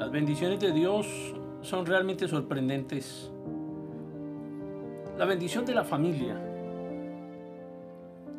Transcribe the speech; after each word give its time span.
Las 0.00 0.10
bendiciones 0.10 0.58
de 0.60 0.72
Dios 0.72 1.06
son 1.60 1.84
realmente 1.84 2.26
sorprendentes. 2.26 3.30
La 5.18 5.26
bendición 5.26 5.66
de 5.66 5.74
la 5.74 5.84
familia. 5.84 6.40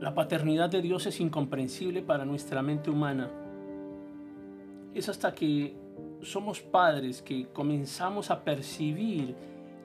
La 0.00 0.14
paternidad 0.14 0.70
de 0.70 0.80
Dios 0.80 1.04
es 1.04 1.20
incomprensible 1.20 2.00
para 2.00 2.24
nuestra 2.24 2.62
mente 2.62 2.88
humana. 2.88 3.30
Es 4.94 5.10
hasta 5.10 5.34
que 5.34 5.76
somos 6.22 6.62
padres 6.62 7.20
que 7.20 7.48
comenzamos 7.48 8.30
a 8.30 8.42
percibir 8.42 9.36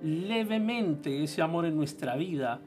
levemente 0.02 1.22
ese 1.22 1.42
amor 1.42 1.66
en 1.66 1.76
nuestra 1.76 2.16
vida 2.16 2.62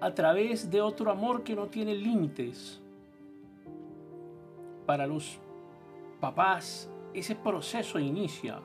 a 0.00 0.14
través 0.14 0.70
de 0.70 0.80
otro 0.80 1.10
amor 1.10 1.42
que 1.42 1.56
no 1.56 1.66
tiene 1.66 1.96
límites. 1.96 2.80
Para 4.86 5.08
los 5.08 5.40
papás, 6.20 6.88
ese 7.14 7.34
proceso 7.34 7.98
inicia 7.98 8.60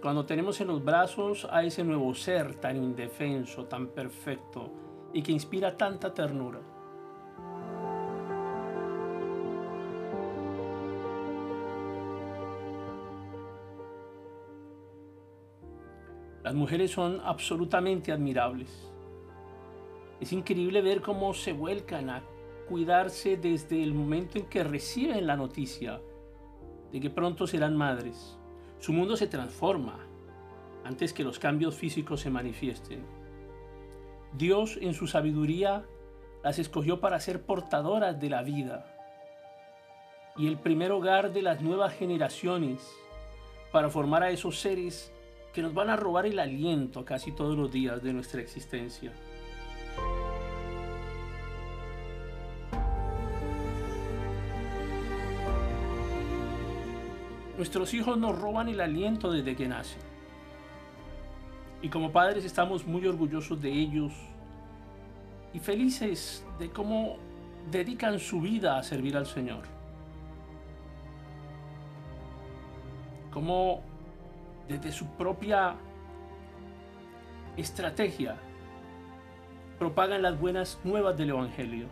cuando 0.00 0.24
tenemos 0.24 0.60
en 0.60 0.68
los 0.68 0.82
brazos 0.82 1.46
a 1.50 1.62
ese 1.62 1.84
nuevo 1.84 2.14
ser 2.14 2.54
tan 2.54 2.76
indefenso, 2.76 3.66
tan 3.66 3.88
perfecto 3.88 4.70
y 5.12 5.22
que 5.22 5.32
inspira 5.32 5.76
tanta 5.76 6.14
ternura. 6.14 6.60
Las 16.42 16.54
mujeres 16.54 16.90
son 16.90 17.20
absolutamente 17.22 18.12
admirables. 18.12 18.90
Es 20.20 20.32
increíble 20.32 20.80
ver 20.80 21.02
cómo 21.02 21.34
se 21.34 21.52
vuelcan 21.52 22.08
a 22.08 22.22
cuidarse 22.68 23.36
desde 23.36 23.82
el 23.82 23.92
momento 23.92 24.38
en 24.38 24.46
que 24.46 24.64
reciben 24.64 25.26
la 25.26 25.36
noticia 25.36 26.00
de 26.92 27.00
que 27.00 27.10
pronto 27.10 27.46
serán 27.46 27.76
madres. 27.76 28.36
Su 28.78 28.92
mundo 28.92 29.16
se 29.16 29.26
transforma 29.26 29.98
antes 30.84 31.12
que 31.12 31.24
los 31.24 31.38
cambios 31.38 31.74
físicos 31.74 32.20
se 32.20 32.30
manifiesten. 32.30 33.04
Dios 34.32 34.78
en 34.80 34.94
su 34.94 35.06
sabiduría 35.06 35.84
las 36.42 36.58
escogió 36.58 37.00
para 37.00 37.20
ser 37.20 37.42
portadoras 37.42 38.20
de 38.20 38.30
la 38.30 38.42
vida 38.42 38.96
y 40.36 40.46
el 40.46 40.58
primer 40.58 40.92
hogar 40.92 41.32
de 41.32 41.42
las 41.42 41.60
nuevas 41.60 41.92
generaciones 41.94 42.88
para 43.72 43.90
formar 43.90 44.22
a 44.22 44.30
esos 44.30 44.58
seres 44.58 45.12
que 45.52 45.62
nos 45.62 45.74
van 45.74 45.90
a 45.90 45.96
robar 45.96 46.26
el 46.26 46.38
aliento 46.38 47.04
casi 47.04 47.32
todos 47.32 47.56
los 47.56 47.70
días 47.70 48.02
de 48.02 48.12
nuestra 48.12 48.40
existencia. 48.40 49.12
Nuestros 57.60 57.92
hijos 57.92 58.16
nos 58.16 58.40
roban 58.40 58.70
el 58.70 58.80
aliento 58.80 59.30
desde 59.30 59.54
que 59.54 59.68
nacen. 59.68 60.00
Y 61.82 61.90
como 61.90 62.10
padres 62.10 62.46
estamos 62.46 62.86
muy 62.86 63.06
orgullosos 63.06 63.60
de 63.60 63.70
ellos 63.70 64.14
y 65.52 65.58
felices 65.58 66.42
de 66.58 66.70
cómo 66.70 67.18
dedican 67.70 68.18
su 68.18 68.40
vida 68.40 68.78
a 68.78 68.82
servir 68.82 69.14
al 69.14 69.26
Señor. 69.26 69.64
Cómo 73.30 73.82
desde 74.66 74.90
su 74.90 75.04
propia 75.18 75.74
estrategia 77.58 78.36
propagan 79.78 80.22
las 80.22 80.40
buenas 80.40 80.80
nuevas 80.82 81.14
del 81.18 81.28
Evangelio. 81.28 81.88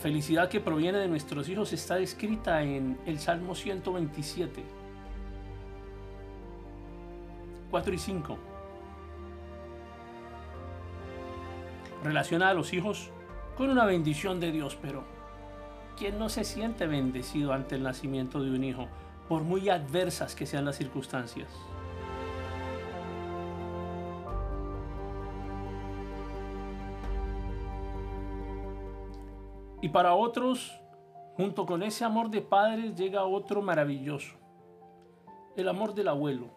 Felicidad 0.00 0.48
que 0.48 0.60
proviene 0.60 0.98
de 0.98 1.08
nuestros 1.08 1.48
hijos 1.48 1.72
está 1.72 1.98
escrita 1.98 2.62
en 2.62 2.98
el 3.06 3.18
Salmo 3.18 3.54
127, 3.54 4.62
4 7.70 7.94
y 7.94 7.98
5. 7.98 8.38
Relaciona 12.02 12.48
a 12.48 12.54
los 12.54 12.72
hijos 12.72 13.10
con 13.56 13.70
una 13.70 13.84
bendición 13.84 14.40
de 14.40 14.52
Dios, 14.52 14.78
pero 14.80 15.04
¿Quién 16.00 16.18
no 16.18 16.30
se 16.30 16.44
siente 16.44 16.86
bendecido 16.86 17.52
ante 17.52 17.74
el 17.74 17.82
nacimiento 17.82 18.42
de 18.42 18.50
un 18.50 18.64
hijo, 18.64 18.88
por 19.28 19.42
muy 19.42 19.68
adversas 19.68 20.34
que 20.34 20.46
sean 20.46 20.64
las 20.64 20.78
circunstancias? 20.78 21.50
Y 29.80 29.88
para 29.88 30.14
otros, 30.14 30.80
junto 31.36 31.66
con 31.66 31.82
ese 31.82 32.04
amor 32.04 32.30
de 32.30 32.42
padres, 32.42 32.94
llega 32.94 33.24
otro 33.24 33.62
maravilloso, 33.62 34.36
el 35.56 35.68
amor 35.68 35.94
del 35.94 36.08
abuelo. 36.08 36.48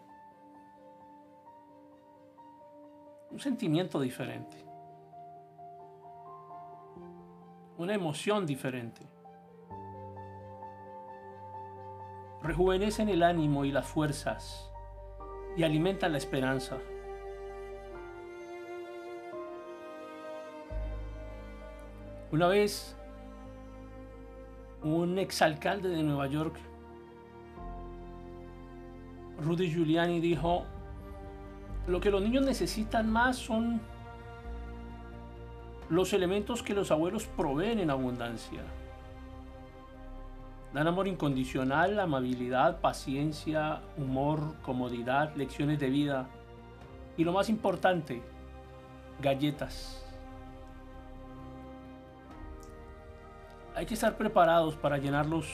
Un 3.30 3.40
sentimiento 3.40 4.00
diferente, 4.00 4.64
una 7.78 7.94
emoción 7.94 8.46
diferente. 8.46 9.14
rejuvenecen 12.44 13.08
el 13.08 13.22
ánimo 13.22 13.64
y 13.64 13.72
las 13.72 13.86
fuerzas 13.86 14.70
y 15.56 15.62
alimentan 15.62 16.12
la 16.12 16.18
esperanza. 16.18 16.76
Una 22.30 22.46
vez, 22.48 22.96
un 24.84 25.18
exalcalde 25.18 25.88
de 25.88 26.02
Nueva 26.02 26.26
York, 26.26 26.56
Rudy 29.42 29.70
Giuliani, 29.70 30.20
dijo, 30.20 30.64
lo 31.86 32.00
que 32.00 32.10
los 32.10 32.22
niños 32.22 32.44
necesitan 32.44 33.10
más 33.10 33.36
son 33.36 33.80
los 35.88 36.12
elementos 36.12 36.62
que 36.62 36.74
los 36.74 36.90
abuelos 36.90 37.26
proveen 37.26 37.78
en 37.78 37.90
abundancia. 37.90 38.62
Dan 40.72 40.86
amor 40.86 41.06
incondicional, 41.08 41.98
amabilidad, 42.00 42.80
paciencia, 42.80 43.80
humor, 43.96 44.56
comodidad, 44.62 45.34
lecciones 45.36 45.78
de 45.78 45.88
vida 45.88 46.26
y 47.16 47.24
lo 47.24 47.32
más 47.32 47.48
importante, 47.48 48.22
galletas. 49.20 50.03
Hay 53.84 53.88
que 53.88 53.92
estar 53.92 54.16
preparados 54.16 54.76
para 54.76 54.96
llenarlos 54.96 55.46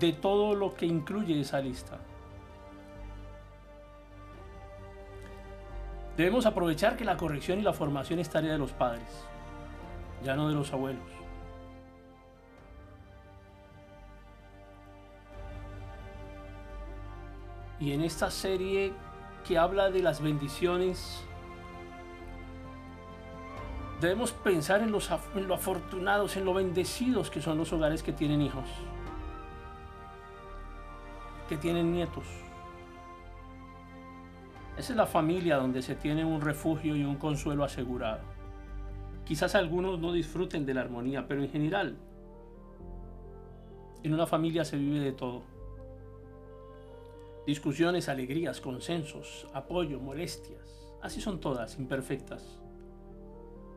de 0.00 0.12
todo 0.12 0.56
lo 0.56 0.74
que 0.74 0.84
incluye 0.84 1.40
esa 1.40 1.60
lista. 1.60 1.96
Debemos 6.16 6.44
aprovechar 6.44 6.96
que 6.96 7.04
la 7.04 7.16
corrección 7.16 7.60
y 7.60 7.62
la 7.62 7.72
formación 7.72 8.18
es 8.18 8.28
tarea 8.28 8.54
de 8.54 8.58
los 8.58 8.72
padres, 8.72 9.06
ya 10.24 10.34
no 10.34 10.48
de 10.48 10.56
los 10.56 10.72
abuelos. 10.72 11.06
Y 17.78 17.92
en 17.92 18.02
esta 18.02 18.32
serie 18.32 18.92
que 19.46 19.56
habla 19.56 19.90
de 19.90 20.02
las 20.02 20.20
bendiciones, 20.20 21.24
debemos 24.02 24.32
pensar 24.32 24.82
en, 24.82 24.90
los, 24.90 25.10
lo 25.34 25.54
afortunados, 25.54 26.36
en 26.36 26.44
lo 26.44 26.52
bendecidos 26.52 27.30
que 27.30 27.40
son 27.40 27.56
los 27.56 27.72
hogares 27.72 28.02
que 28.02 28.12
tienen 28.12 28.42
hijos, 28.42 28.68
que 31.48 31.56
tienen 31.56 31.92
nietos. 31.92 32.24
Esa 34.76 34.92
es 34.92 34.96
la 34.96 35.06
familia 35.06 35.56
donde 35.56 35.82
se 35.82 35.94
tiene 35.94 36.24
un 36.24 36.40
refugio 36.40 36.96
y 36.96 37.04
un 37.04 37.16
consuelo 37.16 37.62
asegurado. 37.62 38.20
Quizás 39.24 39.54
algunos 39.54 40.00
no 40.00 40.12
disfruten 40.12 40.66
de 40.66 40.74
la 40.74 40.80
armonía, 40.80 41.28
pero 41.28 41.42
en 41.42 41.50
general, 41.50 41.96
en 44.02 44.14
una 44.14 44.26
familia 44.26 44.64
se 44.64 44.76
vive 44.76 44.98
de 44.98 45.12
todo. 45.12 45.42
Discusiones, 47.46 48.08
alegrías, 48.08 48.60
consensos, 48.60 49.46
apoyo, 49.52 50.00
molestias, 50.00 50.90
así 51.02 51.20
son 51.20 51.40
todas, 51.40 51.78
imperfectas. 51.78 52.61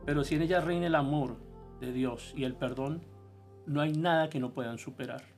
Pero 0.06 0.24
si 0.24 0.36
en 0.36 0.42
ellas 0.42 0.64
reina 0.64 0.86
el 0.86 0.94
amor 0.94 1.36
de 1.80 1.92
Dios 1.92 2.32
y 2.36 2.44
el 2.44 2.54
perdón, 2.54 3.02
no 3.66 3.80
hay 3.80 3.92
nada 3.92 4.30
que 4.30 4.40
no 4.40 4.52
puedan 4.52 4.78
superar. 4.78 5.35